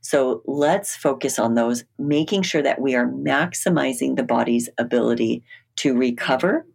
[0.00, 5.42] So let's focus on those, making sure that we are maximizing the body's ability
[5.76, 6.66] to recover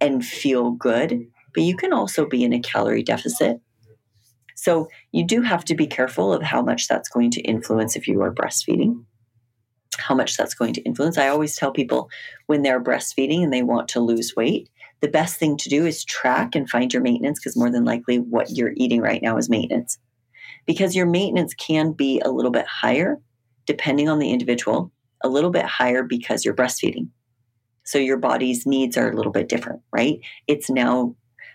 [0.00, 3.60] and feel good but you can also be in a calorie deficit.
[4.54, 8.06] So you do have to be careful of how much that's going to influence if
[8.06, 9.04] you are breastfeeding,
[9.96, 11.16] how much that's going to influence.
[11.16, 12.10] I always tell people
[12.46, 14.68] when they're breastfeeding and they want to lose weight,
[15.00, 18.18] the best thing to do is track and find your maintenance because more than likely
[18.18, 19.98] what you're eating right now is maintenance.
[20.66, 23.20] Because your maintenance can be a little bit higher
[23.66, 24.90] depending on the individual,
[25.22, 27.08] a little bit higher because you're breastfeeding.
[27.84, 30.20] So your body's needs are a little bit different, right?
[30.46, 31.14] It's now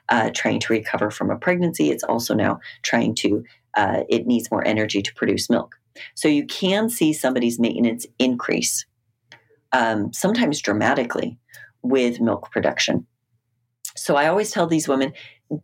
[0.10, 1.92] uh, trying to recover from a pregnancy.
[1.92, 3.44] It's also now trying to,
[3.76, 5.76] uh, it needs more energy to produce milk.
[6.14, 8.86] So you can see somebody's maintenance increase,
[9.72, 11.38] um, sometimes dramatically,
[11.82, 13.08] with milk production.
[13.96, 15.14] So I always tell these women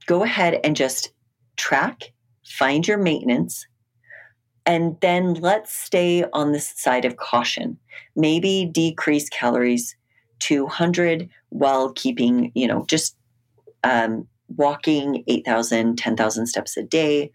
[0.06, 1.12] go ahead and just
[1.58, 2.14] track,
[2.52, 3.66] find your maintenance,
[4.66, 7.78] and then let's stay on the side of caution.
[8.16, 9.96] Maybe decrease calories
[10.42, 13.16] to 100 while keeping, you know, just
[13.84, 17.32] um, walking 8,000, 10,000 steps a day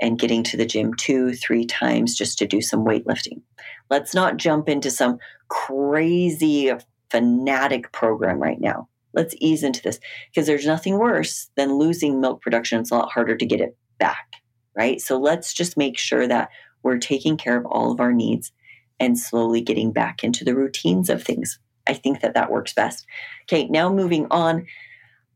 [0.00, 3.40] and getting to the gym two, three times just to do some weightlifting.
[3.88, 6.72] Let's not jump into some crazy
[7.10, 8.88] fanatic program right now.
[9.14, 12.80] Let's ease into this because there's nothing worse than losing milk production.
[12.80, 14.36] It's a lot harder to get it back,
[14.74, 15.00] right?
[15.00, 16.50] So let's just make sure that
[16.82, 18.52] we're taking care of all of our needs
[18.98, 21.58] and slowly getting back into the routines of things.
[21.86, 23.06] I think that that works best.
[23.44, 24.66] Okay, now moving on.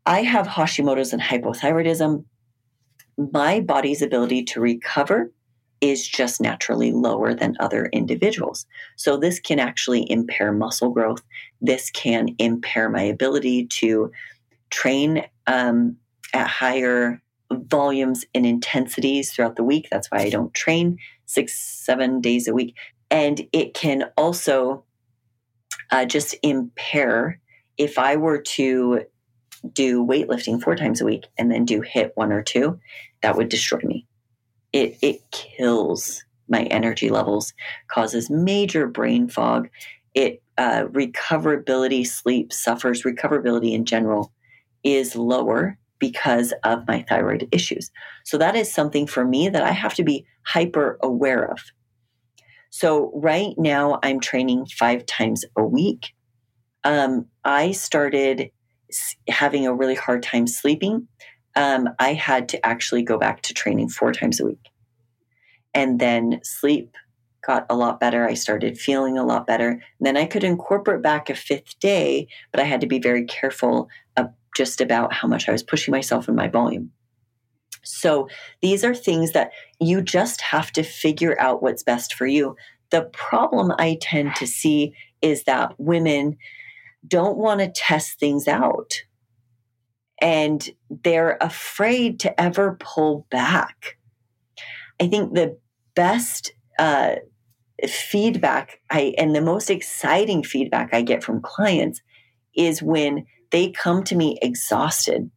[0.05, 2.25] I have Hashimoto's and hypothyroidism.
[3.19, 5.33] My body's ability to recover
[5.81, 8.67] is just naturally lower than other individuals.
[8.97, 11.23] So, this can actually impair muscle growth.
[11.61, 14.11] This can impair my ability to
[14.71, 15.97] train um,
[16.33, 17.21] at higher
[17.53, 19.89] volumes and intensities throughout the week.
[19.91, 22.77] That's why I don't train six, seven days a week.
[23.11, 24.85] And it can also
[25.91, 27.41] uh, just impair
[27.79, 29.03] if I were to
[29.73, 32.79] do weightlifting four times a week and then do HIT one or two,
[33.23, 34.07] that would destroy me.
[34.73, 37.53] It it kills my energy levels,
[37.89, 39.69] causes major brain fog.
[40.15, 43.03] It uh, recoverability, sleep suffers.
[43.03, 44.33] Recoverability in general
[44.83, 47.91] is lower because of my thyroid issues.
[48.25, 51.59] So that is something for me that I have to be hyper aware of.
[52.71, 56.15] So right now I'm training five times a week.
[56.85, 58.51] Um, I started
[59.29, 61.09] having a really hard time sleeping,
[61.57, 64.71] um, I had to actually go back to training four times a week.
[65.75, 66.95] And then sleep
[67.47, 68.27] got a lot better.
[68.27, 69.69] I started feeling a lot better.
[69.71, 73.25] And then I could incorporate back a fifth day, but I had to be very
[73.25, 73.89] careful
[74.57, 76.91] just about how much I was pushing myself in my volume.
[77.85, 78.29] So
[78.63, 82.57] these are things that you just have to figure out what's best for you.
[82.91, 86.39] The problem I tend to see is that women
[87.07, 89.03] don't want to test things out.
[90.21, 93.99] And they're afraid to ever pull back.
[94.99, 95.59] I think the
[95.95, 97.17] best uh,
[97.89, 102.01] feedback I and the most exciting feedback I get from clients
[102.55, 105.31] is when they come to me exhausted,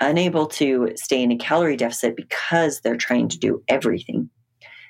[0.00, 4.30] unable to stay in a calorie deficit because they're trying to do everything.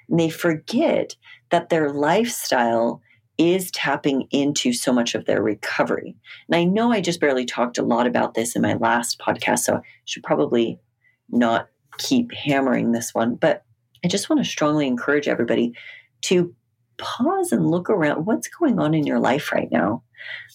[0.08, 1.16] And they forget
[1.50, 3.00] that their lifestyle
[3.38, 6.16] is tapping into so much of their recovery.
[6.48, 9.60] And I know I just barely talked a lot about this in my last podcast,
[9.60, 10.80] so I should probably
[11.28, 13.62] not keep hammering this one, but
[14.04, 15.74] I just want to strongly encourage everybody
[16.22, 16.54] to
[16.98, 20.02] pause and look around what's going on in your life right now.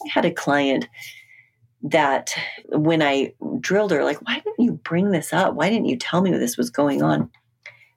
[0.06, 0.88] I had a client
[1.84, 2.32] that
[2.70, 5.56] when I drilled her, like, why didn't you bring this up?
[5.56, 7.30] Why didn't you tell me this was going on?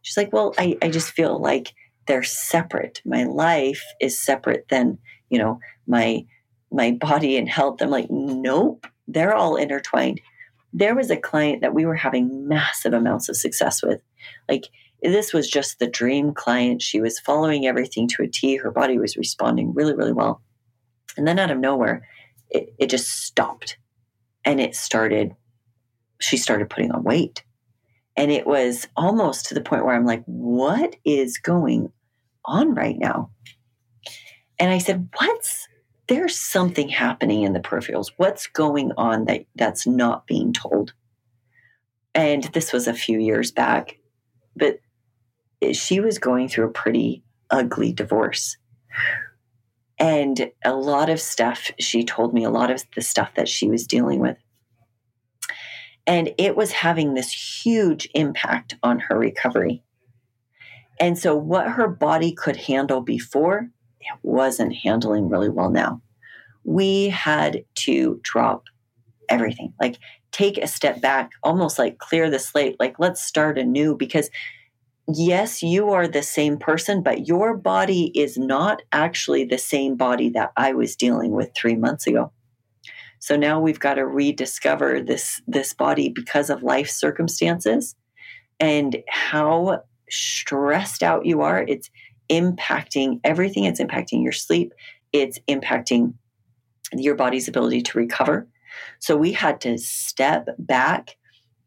[0.03, 1.73] She's like, well, I, I just feel like
[2.07, 3.01] they're separate.
[3.05, 4.99] My life is separate than,
[5.31, 6.25] you know, my
[6.71, 7.81] my body and health.
[7.81, 10.21] I'm like, nope, they're all intertwined.
[10.73, 14.01] There was a client that we were having massive amounts of success with.
[14.49, 14.65] Like
[15.13, 16.83] this was just the dream client.
[16.83, 18.57] She was following everything to a T.
[18.57, 20.43] Her body was responding really, really well.
[21.17, 22.09] And then out of nowhere,
[22.51, 23.77] it, it just stopped.
[24.45, 25.35] And it started,
[26.21, 27.45] she started putting on weight.
[28.17, 31.93] And it was almost to the point where I'm like, what is going
[32.45, 33.31] on right now?
[34.59, 35.69] And I said, what's
[36.07, 38.13] there's something happening in the peripherals.
[38.17, 40.93] What's going on that that's not being told?
[42.15, 43.99] And this was a few years back,
[44.55, 44.81] but
[45.73, 48.57] she was going through a pretty ugly divorce.
[49.99, 53.69] And a lot of stuff, she told me a lot of the stuff that she
[53.69, 54.37] was dealing with.
[56.07, 57.33] And it was having this
[57.65, 59.83] huge impact on her recovery.
[61.01, 63.69] And so, what her body could handle before,
[64.01, 66.03] it wasn't handling really well now.
[66.65, 68.65] We had to drop
[69.29, 69.97] everything, like
[70.31, 73.97] take a step back, almost like clear the slate, like let's start anew.
[73.97, 74.31] Because,
[75.09, 80.31] yes, you are the same person, but your body is not actually the same body
[80.31, 82.33] that I was dealing with three months ago.
[83.19, 87.97] So now we've got to rediscover this this body because of life circumstances
[88.61, 91.63] and how stressed out you are.
[91.63, 91.91] It's
[92.31, 93.65] impacting everything.
[93.65, 94.73] It's impacting your sleep.
[95.13, 96.15] It's impacting
[96.93, 98.47] your body's ability to recover.
[98.99, 101.17] So we had to step back.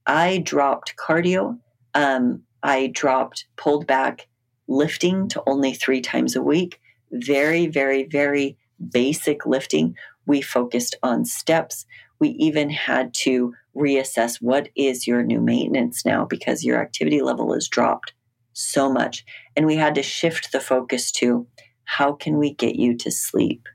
[0.06, 1.58] I dropped cardio.
[1.94, 4.28] Um, I dropped, pulled back
[4.68, 6.80] lifting to only three times a week.
[7.12, 8.58] Very, very, very
[8.92, 9.96] basic lifting
[10.28, 11.86] we focused on steps.
[12.20, 17.54] We even had to reassess what is your new maintenance now because your activity level
[17.54, 18.14] has dropped
[18.54, 19.24] so much.
[19.56, 21.48] And we had to shift the focus to
[21.86, 23.68] how can we get you to sleep?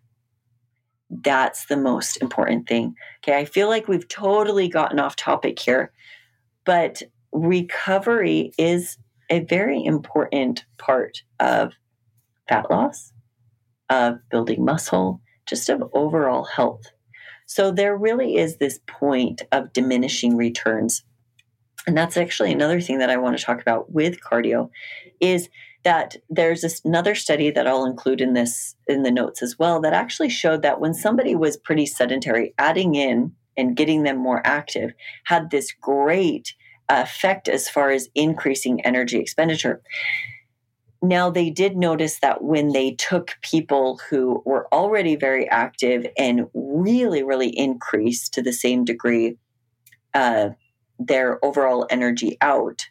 [1.08, 2.94] That's the most important thing.
[3.22, 5.92] Okay, I feel like we've totally gotten off topic here,
[6.64, 7.02] but
[7.32, 8.98] recovery is
[9.30, 11.72] a very important part of
[12.48, 13.12] fat loss,
[13.88, 16.84] of building muscle, just of overall health.
[17.46, 21.02] So there really is this point of diminishing returns.
[21.86, 24.70] And that's actually another thing that I want to talk about with cardio
[25.20, 25.48] is
[25.84, 29.80] that there's this another study that I'll include in this in the notes as well
[29.80, 34.40] that actually showed that when somebody was pretty sedentary, adding in and getting them more
[34.44, 34.92] active
[35.24, 36.54] had this great
[37.00, 39.82] effect as far as increasing energy expenditure.
[41.00, 46.46] Now, they did notice that when they took people who were already very active and
[46.54, 49.36] really, really increased to the same degree
[50.14, 50.50] uh,
[51.00, 52.86] their overall energy out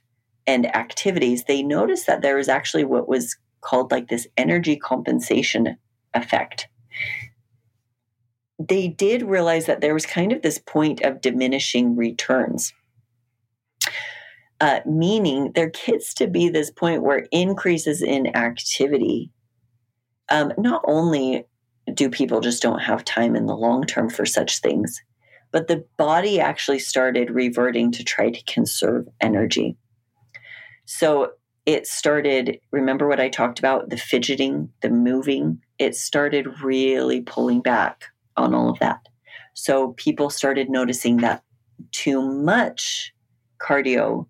[0.45, 5.77] and activities, they noticed that there was actually what was called like this energy compensation
[6.13, 6.67] effect.
[8.59, 12.73] They did realize that there was kind of this point of diminishing returns
[14.61, 19.31] uh, meaning there gets to be this point where increases in activity.
[20.29, 21.45] Um, not only
[21.95, 25.01] do people just don't have time in the long term for such things,
[25.51, 29.75] but the body actually started reverting to try to conserve energy.
[30.85, 31.31] So
[31.65, 35.59] it started, remember what I talked about the fidgeting, the moving?
[35.79, 38.05] It started really pulling back
[38.37, 39.07] on all of that.
[39.55, 41.43] So people started noticing that
[41.91, 43.11] too much
[43.59, 44.27] cardio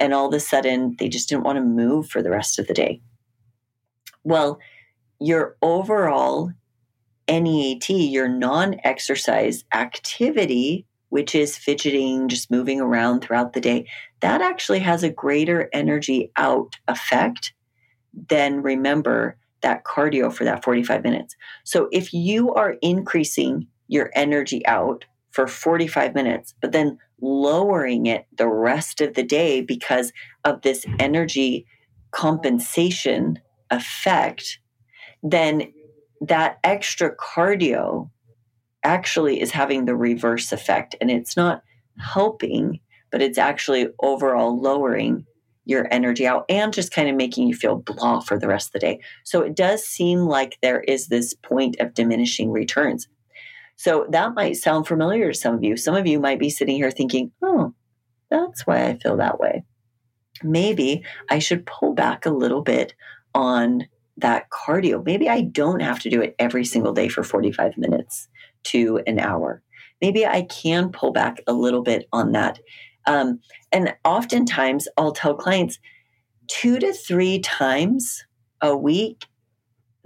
[0.00, 2.66] and all of a sudden they just didn't want to move for the rest of
[2.66, 3.00] the day.
[4.24, 4.58] Well,
[5.20, 6.52] your overall
[7.28, 13.86] NEAT, your non exercise activity, which is fidgeting, just moving around throughout the day,
[14.20, 17.52] that actually has a greater energy out effect
[18.28, 21.36] than remember that cardio for that 45 minutes.
[21.64, 28.26] So if you are increasing your energy out for 45 minutes, but then lowering it
[28.36, 30.12] the rest of the day because
[30.44, 31.66] of this energy
[32.10, 33.38] compensation
[33.70, 34.58] effect,
[35.22, 35.72] then
[36.20, 38.10] that extra cardio
[38.82, 40.94] actually is having the reverse effect.
[41.00, 41.62] And it's not
[41.98, 45.26] helping, but it's actually overall lowering
[45.64, 48.72] your energy out and just kind of making you feel blah for the rest of
[48.72, 49.00] the day.
[49.24, 53.06] So it does seem like there is this point of diminishing returns.
[53.78, 55.76] So that might sound familiar to some of you.
[55.76, 57.72] Some of you might be sitting here thinking, oh,
[58.30, 59.64] that's why I feel that way.
[60.42, 62.92] Maybe I should pull back a little bit
[63.34, 63.86] on
[64.18, 65.04] that cardio.
[65.04, 68.28] Maybe I don't have to do it every single day for 45 minutes
[68.64, 69.62] to an hour.
[70.02, 72.58] Maybe I can pull back a little bit on that
[73.08, 73.40] um,
[73.72, 75.78] and oftentimes I'll tell clients
[76.46, 78.22] two to three times
[78.60, 79.24] a week,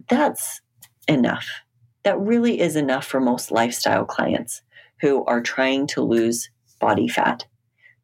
[0.09, 0.61] that's
[1.09, 1.49] enough.
[2.05, 4.63] That really is enough for most lifestyle clients
[5.01, 6.51] who are trying to lose
[6.81, 7.45] body fat.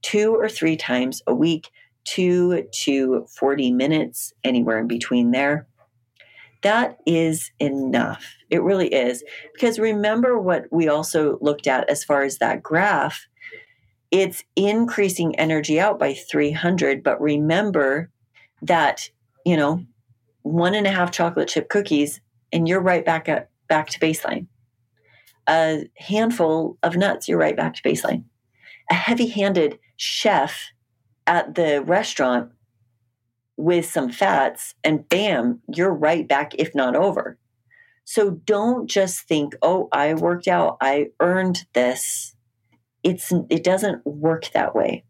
[0.03, 1.71] Two or three times a week,
[2.05, 5.67] two to 40 minutes, anywhere in between there.
[6.63, 8.25] That is enough.
[8.51, 9.23] It really is.
[9.53, 13.27] Because remember what we also looked at as far as that graph
[14.11, 17.03] it's increasing energy out by 300.
[17.03, 18.11] But remember
[18.63, 19.11] that,
[19.45, 19.85] you know,
[20.43, 22.21] one and a half chocolate chip cookies,
[22.53, 24.47] and you're right back at back to baseline.
[25.49, 28.25] A handful of nuts, you're right back to baseline.
[28.91, 30.71] A heavy handed chef
[31.27, 32.51] at the restaurant
[33.57, 37.39] with some fats, and bam, you're right back, if not over.
[38.05, 42.37] So don't just think, oh, I worked out, I earned this
[43.03, 45.05] it's it doesn't work that way.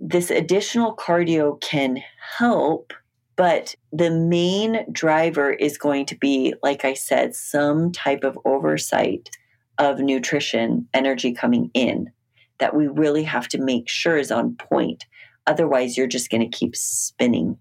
[0.00, 2.02] This additional cardio can
[2.38, 2.92] help,
[3.36, 9.30] but the main driver is going to be, like I said, some type of oversight
[9.78, 12.10] of nutrition, energy coming in
[12.58, 15.06] that we really have to make sure is on point.
[15.46, 17.58] Otherwise, you're just going to keep spinning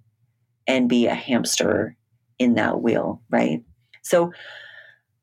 [0.67, 1.97] and be a hamster
[2.37, 3.63] in that wheel, right?
[4.03, 4.31] So,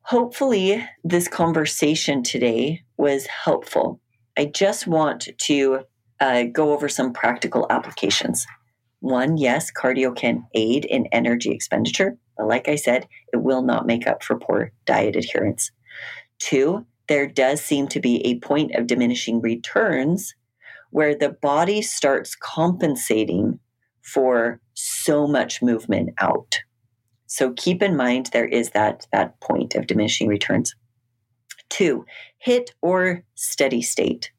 [0.02, 4.00] hopefully, this conversation today was helpful.
[4.36, 5.80] I just want to
[6.18, 8.46] uh, go over some practical applications.
[9.00, 13.86] One, yes, cardio can aid in energy expenditure, but like I said, it will not
[13.86, 15.70] make up for poor diet adherence.
[16.38, 20.34] Two, there does seem to be a point of diminishing returns
[20.90, 23.58] where the body starts compensating
[24.02, 26.60] for so much movement out.
[27.26, 30.74] So keep in mind there is that that point of diminishing returns.
[31.68, 32.04] Two,
[32.38, 34.32] HIT or steady state.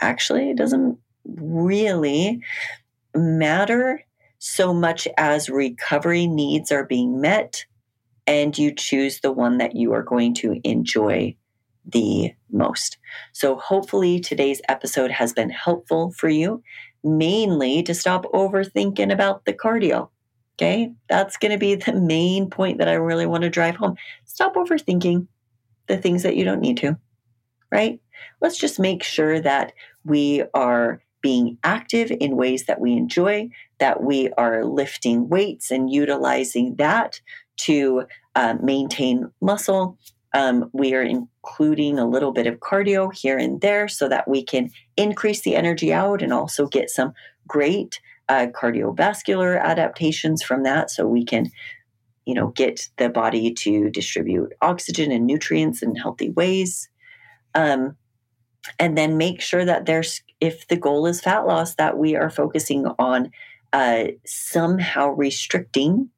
[0.00, 2.40] Actually, it doesn't really
[3.14, 4.04] matter
[4.38, 7.64] so much as recovery needs are being met
[8.26, 11.36] and you choose the one that you are going to enjoy
[11.84, 12.98] the most.
[13.32, 16.62] So, hopefully, today's episode has been helpful for you,
[17.02, 20.08] mainly to stop overthinking about the cardio.
[20.56, 23.96] Okay, that's going to be the main point that I really want to drive home.
[24.24, 25.26] Stop overthinking
[25.88, 26.96] the things that you don't need to,
[27.72, 28.00] right?
[28.40, 29.72] Let's just make sure that
[30.04, 33.48] we are being active in ways that we enjoy,
[33.78, 37.20] that we are lifting weights and utilizing that
[37.56, 38.04] to
[38.34, 39.98] uh, maintain muscle.
[40.34, 44.42] Um, we are including a little bit of cardio here and there so that we
[44.42, 47.12] can increase the energy out and also get some
[47.46, 51.50] great uh, cardiovascular adaptations from that so we can
[52.24, 56.88] you know get the body to distribute oxygen and nutrients in healthy ways
[57.54, 57.96] um,
[58.78, 62.28] and then make sure that there's if the goal is fat loss that we are
[62.28, 63.30] focusing on
[63.72, 66.10] uh, somehow restricting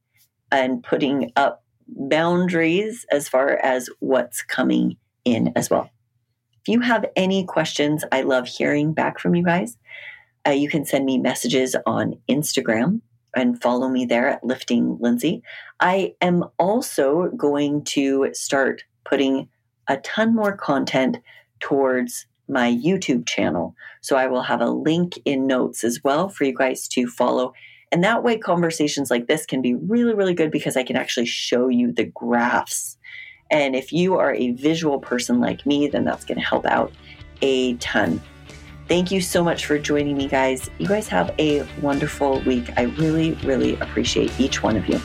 [0.50, 4.96] and putting up boundaries as far as what's coming
[5.26, 5.90] in as well.
[6.62, 9.76] If you have any questions i love hearing back from you guys.
[10.46, 13.02] Uh, you can send me messages on instagram
[13.36, 15.42] and follow me there at lifting lindsay.
[15.80, 19.50] I am also going to start putting
[19.86, 21.18] a ton more content
[21.60, 23.74] towards my YouTube channel.
[24.00, 27.52] So I will have a link in notes as well for you guys to follow.
[27.90, 31.26] And that way, conversations like this can be really, really good because I can actually
[31.26, 32.98] show you the graphs.
[33.50, 36.92] And if you are a visual person like me, then that's going to help out
[37.40, 38.20] a ton.
[38.88, 40.68] Thank you so much for joining me, guys.
[40.78, 42.70] You guys have a wonderful week.
[42.76, 45.00] I really, really appreciate each one of you.